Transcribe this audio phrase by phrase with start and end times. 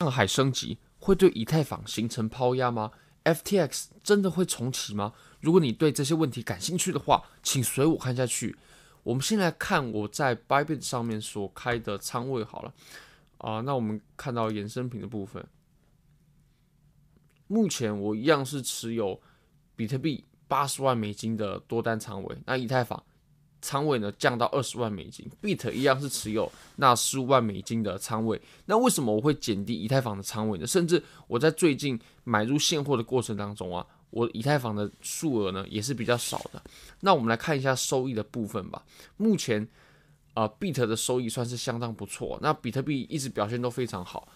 [0.00, 2.92] 上海升级会对以太坊形成抛压吗
[3.24, 5.12] ？FTX 真的会重启吗？
[5.40, 8.56] 如果你对这些问题感兴趣的话，请随我看下去。
[9.02, 12.72] 我们先来看我在 Bybit 上面所开的仓位好了。
[13.38, 15.44] 啊、那我们看到衍生品的部分，
[17.48, 19.20] 目前我一样是持有
[19.74, 23.02] 比特币八十万美金的多单仓位，那以太坊
[23.60, 28.40] 仓位呢降到二十万美金，Bit 一样是持有那十五万美金的仓位。
[28.66, 30.66] 那为什么我会减低以太坊的仓位呢？
[30.66, 36.62] 甚至我在最近买入现货的过程当中啊，我以太坊的数额呢也是比较少的。
[37.00, 38.84] 那我们来看一下收益的部分吧。
[39.16, 39.68] 目前。
[40.34, 42.38] 啊、呃，Bit 的收益算是相当不错。
[42.40, 44.28] 那比特币一直表现都非常好，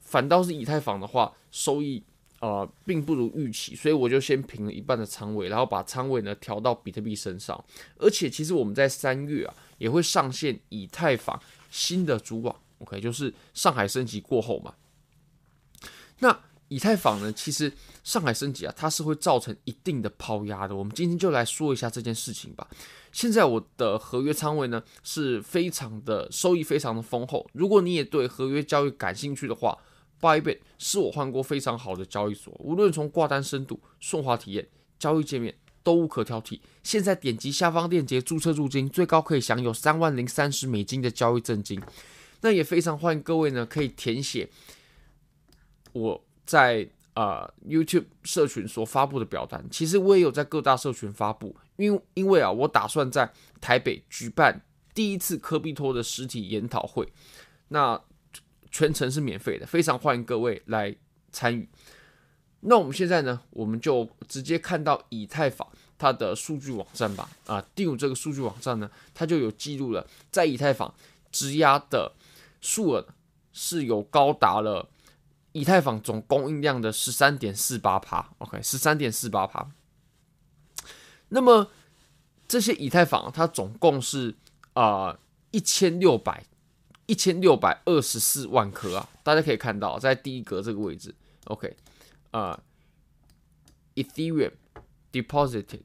[0.00, 2.02] 反倒是以太坊的话，收益
[2.44, 7.64] 呃并不如预期，所以我就先平了一半的仓位，然后把仓位呢调到比特币身上。
[7.96, 14.74] 而且其实我们在三月啊也会上线以太坊新的主网，OK，就是上海升级过后嘛。
[16.18, 17.72] 那以太坊呢，其实
[18.02, 20.76] 上海升级啊，它是会造成一定的抛压的。
[20.76, 22.68] 我们今天就来说一下这件事情吧。
[23.10, 27.48] 现在我的合约仓位呢是非常的收益非常的丰厚。
[27.54, 29.78] 如果你也对合约交易感兴趣的话
[30.20, 34.66] ，Bybit 是我换过非常好的交易所，无论从挂单深度、顺滑体验、
[34.98, 36.60] 交易界面都无可挑剔。
[36.82, 41.80] 现在点击下方链接注册入金，最高可以享有三万零三十美金的交易赠金。
[42.40, 44.48] 那也非常欢迎各位呢可以填写
[45.92, 49.64] 我在啊、呃、YouTube 社群所发布的表单。
[49.70, 51.56] 其实我也有在各大社群发布。
[51.76, 53.28] 因因为啊，我打算在
[53.60, 57.12] 台北举办第一次科比托的实体研讨会，
[57.66, 58.00] 那
[58.74, 60.92] 全程是免费的，非常欢迎各位来
[61.30, 61.68] 参与。
[62.58, 67.30] 那我们现在呢，我们就直接看到以太坊它的数据网站吧。
[67.46, 70.92] 啊，第五这个数据网站呢，它就有记录了，在以太坊
[71.30, 72.16] 质押的
[72.60, 73.06] 数额
[73.52, 74.90] 是有高达了
[75.52, 79.70] 以太坊总供应量的十三点四八趴，OK，十三点四八趴。
[81.28, 81.70] 那么
[82.48, 84.34] 这些以太坊它总共是
[84.72, 85.16] 啊
[85.52, 86.44] 一千六百
[87.06, 91.76] 一千六百二十四万颗啊，大家可以看到在第一格这个位置，OK、
[92.30, 92.58] 呃、
[93.94, 94.52] Ethereum
[95.12, 95.82] deposited，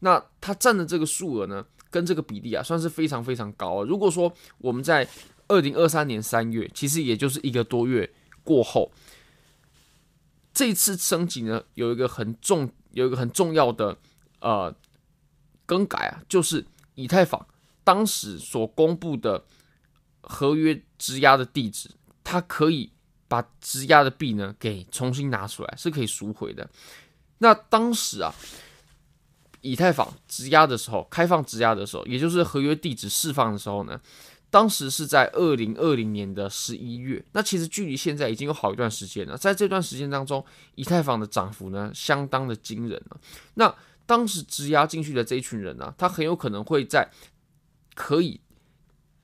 [0.00, 3.84] 那它占的这个数额呢，跟这个比例啊，算是非常非常高啊。
[3.84, 5.08] 如果说我们在
[5.48, 8.12] 二零二三年三月，其实也就是一个多月
[8.42, 8.90] 过后，
[10.52, 13.96] 这次升级呢，有一个很重有一个很重要的。
[14.42, 14.74] 呃，
[15.66, 17.46] 更改啊，就是以太坊
[17.84, 19.44] 当时所公布的
[20.22, 21.90] 合约质押的地址，
[22.22, 22.92] 它可以
[23.28, 26.68] 把质押的币呢给重新拿出来，是可以赎回的。
[27.38, 28.34] 那当时啊，
[29.60, 34.00] 以太坊质押的时候，开放质押的时候，也就是合约地址释放的时候呢，
[34.50, 37.24] 当时是在二零二零年的十一月。
[37.32, 40.44] 那其实距离现在已经有好一段时间了，在这段时间当中，
[40.74, 43.20] 以太坊的涨幅呢，相当的惊人了。
[43.54, 43.74] 那
[44.06, 47.08] 当时质押进去的这一群人呢、他很有可能会在
[47.94, 48.40] 可以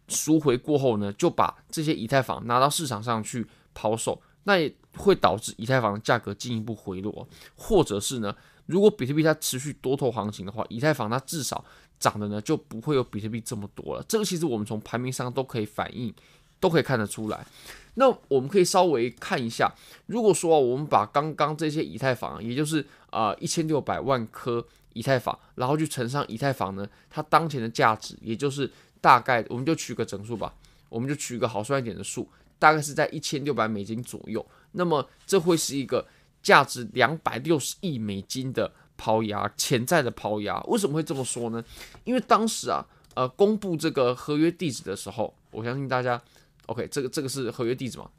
[0.08, 8.34] 赎回过后呢，就把这些以太坊拿到市场上去抛售，那也会导致以太坊的价格进一步回落，或者是呢，
[8.66, 11.64] 如果比特币它持续多头行情的话，以太坊它至少
[11.98, 14.04] 涨的呢就不会有比特币这么多了。
[14.08, 16.14] 这个其实我们从排名上都可以反映，
[16.60, 17.46] 都可以看得出来。
[17.94, 19.72] 那我们可以稍微看一下，
[20.06, 28.70] 如果说我们把刚刚这些以太坊，也就是啊一千六百万颗以太坊，然后去乘上以太坊呢，它当前的价值，也就是
[29.06, 30.52] 大概我们就取个整数吧，
[30.88, 32.28] 我们就取个好算一点的数，
[32.58, 34.44] 大概是在一千六百美金左右。
[34.72, 36.04] 那么这会是一个
[36.42, 40.60] 价值两百六十亿美金的抛压，潜在的抛压。
[40.62, 41.64] 为什么会这么说呢？
[42.02, 42.84] 因为当时啊，
[43.14, 46.20] 呃，公布这个合约地址的时候，我相信大家。
[46.66, 48.10] OK，这个这个是合约地址吗？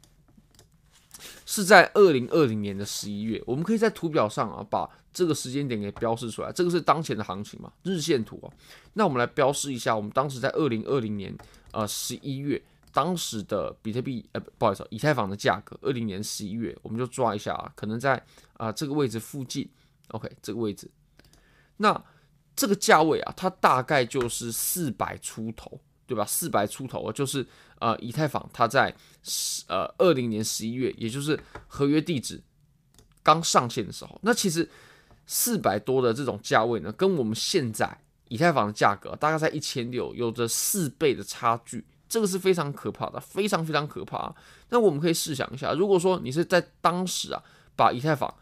[1.46, 3.42] 是在二零二零年的十一月。
[3.46, 6.52] 我们可以在图表上啊，把这个时间点给标示出来。
[6.52, 8.46] 这个是当前的行情嘛，日线图啊。
[8.94, 11.36] 那我们来标示一下，我们当时在二零二零年
[11.72, 12.62] 呃十一月，
[12.92, 18.22] 当时的比特币呃不好意思，以太坊的价格，二零年十一月，我们就抓一下啊，可能在
[18.54, 19.68] 啊、这个位置附近。
[20.08, 20.90] OK，这个位置，
[21.76, 22.02] 那
[22.56, 25.80] 这个价位啊，它大概就是四百出头。
[26.08, 26.24] 对吧？
[26.24, 27.46] 四百出头就是
[27.80, 28.92] 呃，以太坊它在
[29.66, 32.42] 呃二零年十一月，也就是合约地址
[33.22, 34.66] 刚上线的时候，那其实
[35.26, 44.16] 四百多的这种价位呢，跟我们现在以太坊的价格大概在一千六，有着四倍的差距，这个是非常可怕的，非常非常可怕。
[44.16, 44.34] 啊
[44.70, 47.42] 那我们可以试想一下，如果说你是在当时啊，
[47.76, 48.34] 把以太坊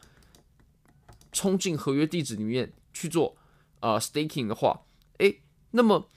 [1.32, 3.36] 冲进合约地址里面去做
[3.80, 4.82] 呃 staking 的话，
[5.18, 5.42] 诶，
[5.72, 6.08] 那么。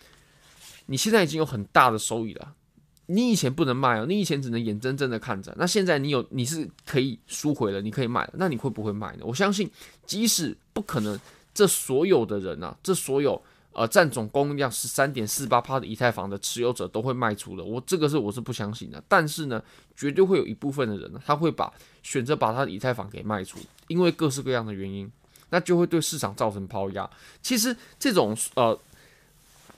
[0.89, 2.55] 你现在已经有很大的收益了，
[3.05, 5.53] 你以前不能卖哦，你以前只能眼睁睁的看着。
[5.55, 8.33] 那现在你有，你是可以赎回了，你可以卖了。
[8.33, 9.19] 那你会不会卖呢？
[9.23, 9.69] 我相信，
[10.07, 11.19] 即使不可能，
[11.53, 13.39] 这所有的人啊，这所有
[13.71, 17.63] 呃占总供应量十三点四八趴的以太坊的持有者都会卖出的。
[17.63, 19.03] 我这个是我是不相信的。
[19.07, 19.61] 但是呢，
[19.95, 21.71] 绝对会有一部分的人呢，他会把
[22.01, 25.07] 选择把他的以太坊给卖出，因为各式各样的原因，
[25.51, 27.07] 那就会对市场造成抛压。
[27.43, 28.79] 其实这种呃。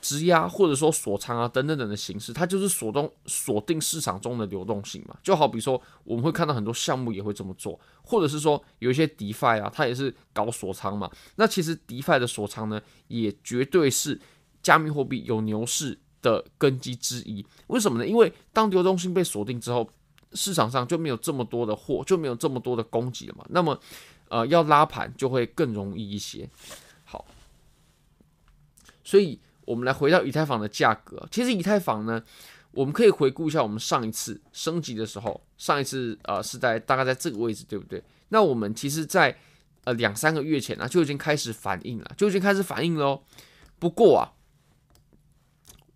[0.01, 5.15] 质押或者说锁仓啊等等等的形式，它就是锁动锁定市场中的流动性嘛。
[5.21, 11.09] 就好比说，我们会看到很多项目也会这么做，或者是说有一些 DeFi 啊，它也是搞锁仓嘛。
[11.35, 14.19] 那其实 DeFi 的锁仓呢，也绝对是
[14.63, 17.45] 加密货币有牛市的根基之一。
[17.67, 18.07] 为什么呢？
[18.07, 19.87] 因为当流动性被锁定之后，
[20.33, 23.45] 市场上就没有这么多的货，就没有这么多的供给了嘛。
[23.49, 23.79] 那么，
[24.29, 26.49] 呃，要拉盘就会更容易一些。
[27.05, 27.23] 好，
[29.03, 29.39] 所以。
[29.71, 31.25] 我们来回到以太坊的价格。
[31.31, 32.21] 其实以太坊呢，
[32.71, 38.03] 我们可以回顾一下我们上一次升级的时候，上一次呃是在大概在这个位置，对不对？
[38.27, 39.37] 那我们其实在
[39.85, 43.23] 呃两三个月前呢、啊、就已经开始反应了，就已经开始反应了。
[43.79, 44.35] 不过啊，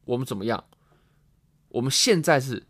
[0.05, 0.63] 我们怎么样？
[1.67, 2.65] 我们现在是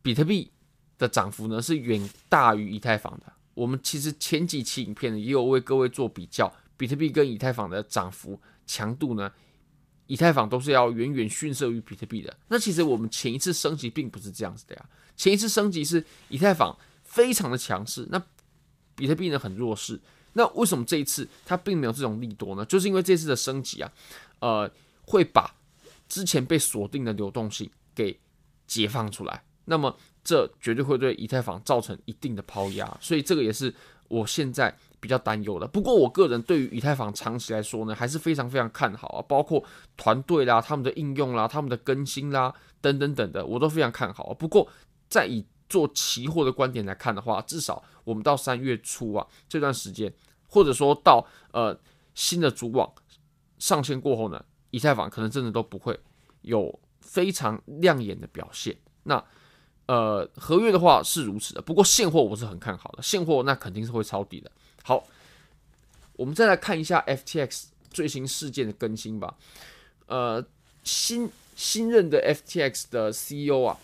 [0.00, 0.50] 比特币
[0.96, 3.30] 的涨幅呢是远大于以太坊的。
[3.52, 9.30] 我们其实前几期影片呢也有为各位做比较，比特币跟以太坊的涨幅强度呢。
[10.06, 12.36] 以太坊都是要远远逊色于比特币的。
[12.48, 14.86] 那其实我们前一次升级并不是这样子的呀。
[15.16, 18.22] 前一次升级是以太坊非常的强势，那
[18.94, 20.00] 比特币呢很弱势。
[20.34, 22.64] 那为什么这一次它并没有这种利多呢？
[22.64, 23.92] 就是因为这次的升级啊，
[24.40, 24.70] 呃，
[25.06, 25.54] 会把
[26.08, 28.18] 之前被锁定的流动性给
[28.66, 29.42] 解放出来。
[29.64, 32.98] 那么这绝对会对以太坊造成一定的抛压。
[33.00, 33.74] 所以这个也是
[34.08, 34.76] 我现在。
[35.04, 39.62] 比较担忧的，不过我个人对于以太坊长期来说呢，还是非常非常看好啊，包括
[39.98, 44.32] 团队啦、他们的应用啦、他们的更新啦等等等的，我都非常看好。
[44.32, 44.66] 不过，
[45.10, 50.10] 在以做期货的观点来看的话，至少我们到三月初啊这段时间，
[50.48, 51.22] 或者说到
[51.52, 51.78] 呃
[52.14, 52.90] 新的主网
[53.58, 56.00] 上线过后呢，以太坊可能真的都不会
[56.40, 58.74] 有非常亮眼的表现。
[59.02, 59.22] 那
[59.84, 64.50] 呃合约的话是如此的，不过现货我是很看好的，现货那肯定是会抄底的。
[64.86, 65.02] 好，
[66.12, 69.34] 我们再来看一下 FTX 最新事件的更新吧。
[70.04, 70.44] 呃，
[70.82, 73.78] 新新任的 FTX 的 CEO 啊，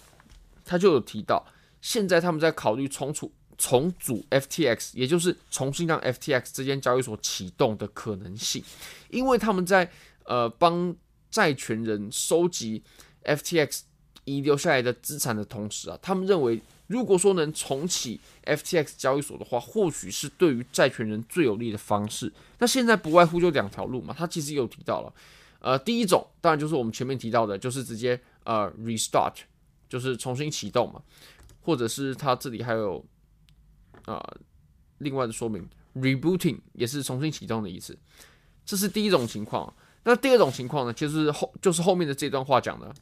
[0.62, 1.42] 他就有提到，
[1.80, 8.62] 现在他们在考虑重组重组 FTX，也就是重新让 FTX 这间交易所启动的可能性，
[9.08, 9.90] 因为他们在
[10.24, 10.94] 呃帮
[11.30, 12.82] 债权人收集
[13.24, 13.80] FTX
[14.26, 16.60] 遗留下来的资产的同时啊，他们认为。
[16.90, 22.32] 如果说能重启 FTX 交易所的话，或许是对于债权人最有利的方式。
[22.58, 25.14] 那现在不外乎就两条路嘛，他其实有提到了，
[25.60, 29.34] 呃，第一种当然就是我们前面提到的，就是直接呃 restart，
[29.88, 31.00] 就是重新启动嘛，
[31.60, 32.98] 或者是他这里还有
[34.06, 34.36] 啊、呃、
[34.98, 35.64] 另外的说明
[35.94, 37.96] ，rebooting 也是重新启动的意思，
[38.66, 39.72] 这是第一种情况。
[40.02, 42.92] 那第二种情况呢，就是后就是后面的这段话讲的，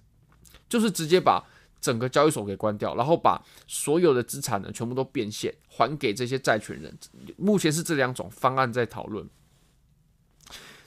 [0.68, 1.42] 就是直接把。
[1.80, 6.98] 整个交易所给关掉，然后把所有的资产呢全部都变现还给这些债权人。
[7.36, 9.28] 目前是这两种方案在讨论。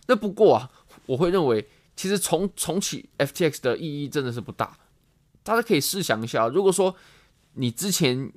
[0.07, 0.69] 那不过啊，
[1.05, 4.77] 我会认为其实重重启 FTX 的意义真的是不大。
[5.43, 6.93] 大家可以试想一下，如果说
[7.53, 8.31] 你之前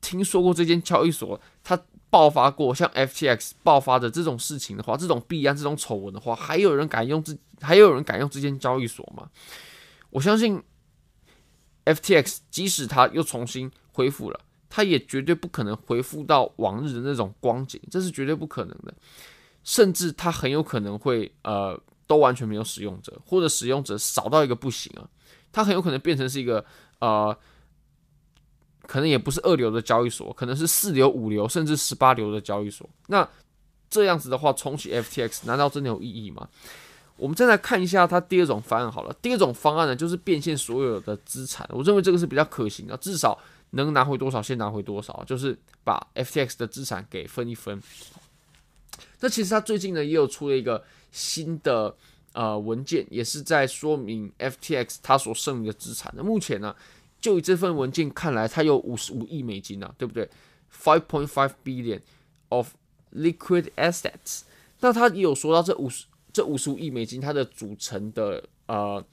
[0.00, 1.80] 听说过这间交易所它
[2.10, 9.30] 爆发过像 FTX 爆发的这种事情的话，这种弊案、这种丑闻的话，还有人敢用这还有人敢用这间交易所吗？
[10.10, 10.60] 我相信。
[11.94, 18.94] FTX 即使它又重新恢复了，它也绝对不可能恢复到往日的那种光景，这是绝对不可能的。
[19.62, 25.08] 甚至它很有可能会呃都完全没有使用者，或者使用者少到一个不行啊。
[25.52, 26.64] 它很有可能变成是一个
[27.00, 27.36] 呃，
[28.82, 32.88] 可能也不是二流的交易所，可能是四流、五流甚至十八流的交易所。
[33.08, 33.28] 那
[33.88, 36.48] 这样子的话，重启 FTX 难道真的有意义吗？
[37.20, 39.14] 我们再来看一下它第二种方案好了。
[39.20, 41.68] 第二种方案呢，就是变现所有的资产。
[41.70, 43.38] 我认为这个是比较可行的，至少
[43.72, 47.78] 能拿回多少先拿回多少，就是把 FTX 的资产给分一分。
[49.20, 51.94] 那其实它最近呢也有出了一个新的
[52.32, 56.10] 呃文件，也是在说明 FTX 它所剩余的资产。
[56.16, 56.74] 那目前呢，
[57.20, 60.26] 就以这份文件看来，它有五十五亿美金啊，对不对
[60.74, 62.00] ？Five point five billion
[62.48, 62.70] of
[63.14, 64.40] liquid assets。
[64.80, 66.06] 那它也有说到这五十。
[66.40, 69.04] 这五十五亿美金，它的组成的呃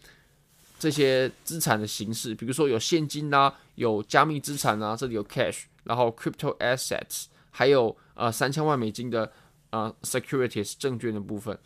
[0.79, 9.29] 这些资产的形式，比如说有现金啦、啊，有加密资产啊，这里有 cash，然后 crypto assets，还有呃三千万美金的
[9.71, 11.59] 呃 securities 证券的部分。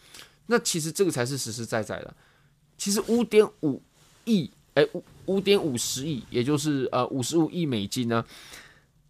[0.48, 2.12] 那其实这个才是实实在在的。
[2.75, 3.80] 其实五点五
[4.25, 8.25] 亿哎五五点五十亿，也就是呃五十五亿美金呢，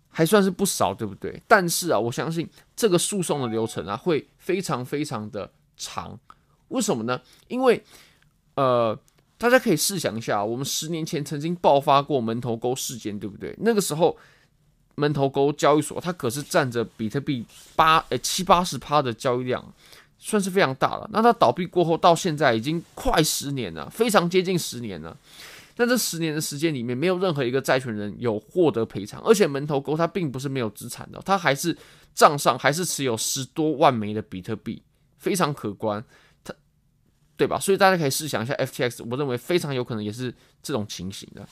[0.10, 1.42] 还算是不少，对不对？
[1.48, 6.20] 但是啊，我相信这个诉讼的流程啊会非常非常的长。
[6.72, 7.22] 为什么呢？
[7.48, 7.82] 因为
[8.56, 8.98] 呃，
[9.38, 13.56] 大家可以试想一下，我们十年前曾经爆发过门头沟事件，对不对？
[13.60, 14.18] 那个时候。
[14.96, 17.44] 门头沟交易所，它可是占着比特币
[17.78, 19.74] 八诶七八十趴的交易量，
[20.20, 21.10] 算是非常大了。
[21.14, 25.18] 那它倒闭过后，到现在已经快十年了，非常接近十年了。
[25.78, 31.76] 但这十年的时间里面，没有任何一个债权人有获得赔偿，而且门头沟它并不是没有资产的，它还是
[32.14, 34.80] 账上还是持有十多万枚的比特币，
[35.18, 36.04] 非常可观，
[37.42, 37.60] 对吧？
[37.60, 40.32] 所以大家可以试想一下，FTX，我认为非常有可能也是
[40.62, 41.44] 这种情形的。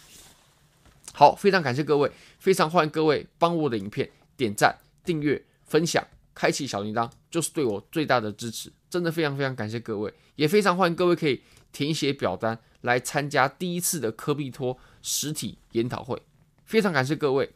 [1.14, 6.06] 好，非常感谢各位，非常欢迎各位帮我的影片点赞、订阅、分享、
[6.36, 8.72] 开启小铃铛，就是对我最大的支持。
[8.88, 11.42] 真的非常非常感谢各位，也非常欢迎各位可以
[11.72, 16.22] 填写表单来参加第一次的科比托实体研讨会。
[16.66, 17.50] 非常感谢各位，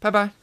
[0.00, 0.41] 拜拜。